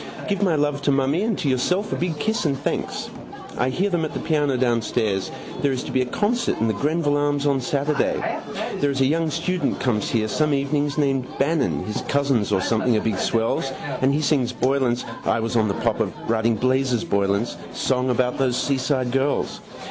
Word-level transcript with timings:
Give 0.27 0.41
my 0.41 0.55
love 0.55 0.81
to 0.81 0.91
mummy 0.91 1.21
and 1.21 1.37
to 1.37 1.47
yourself 1.47 1.93
a 1.93 1.95
big 1.95 2.17
kiss 2.17 2.43
and 2.45 2.57
thanks. 2.57 3.11
I 3.55 3.69
hear 3.69 3.91
them 3.91 4.03
at 4.03 4.15
the 4.15 4.19
piano 4.19 4.57
downstairs. 4.57 5.29
There 5.61 5.71
is 5.71 5.83
to 5.83 5.91
be 5.91 6.01
a 6.01 6.07
concert 6.07 6.57
in 6.59 6.67
the 6.67 6.73
Greville 6.73 7.17
Arms 7.17 7.45
on 7.45 7.61
Saturday. 7.61 8.19
There 8.79 8.89
is 8.89 8.99
a 9.01 9.05
young 9.05 9.29
student 9.29 9.79
comes 9.79 10.09
here 10.09 10.27
some 10.27 10.55
evenings 10.55 10.97
named 10.97 11.27
Bannon 11.37 11.83
his 11.83 12.01
cousins 12.01 12.51
or 12.51 12.61
something 12.61 12.97
are 12.97 13.01
big 13.01 13.19
swells 13.19 13.71
and 14.01 14.11
he 14.11 14.21
sings 14.23 14.51
Boylan's 14.51 15.05
(I 15.23 15.39
was 15.39 15.55
on 15.55 15.67
the 15.67 15.75
pop 15.75 15.99
of 15.99 16.11
writing 16.27 16.55
Blazes 16.55 17.03
Boylan's) 17.05 17.55
song 17.71 18.09
about 18.09 18.39
those 18.39 18.57
seaside 18.59 19.11
girls. 19.11 19.59